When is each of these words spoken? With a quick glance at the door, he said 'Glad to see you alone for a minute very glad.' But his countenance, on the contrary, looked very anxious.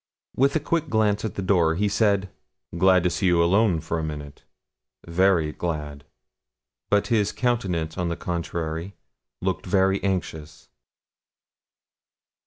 With 0.35 0.55
a 0.55 0.59
quick 0.59 0.89
glance 0.89 1.23
at 1.25 1.35
the 1.35 1.43
door, 1.43 1.75
he 1.75 1.87
said 1.87 2.31
'Glad 2.75 3.03
to 3.03 3.11
see 3.11 3.27
you 3.27 3.43
alone 3.43 3.79
for 3.81 3.99
a 3.99 4.03
minute 4.03 4.43
very 5.05 5.51
glad.' 5.51 6.05
But 6.89 7.09
his 7.13 7.31
countenance, 7.31 7.99
on 7.99 8.09
the 8.09 8.17
contrary, 8.17 8.95
looked 9.43 9.67
very 9.67 10.03
anxious. 10.03 10.69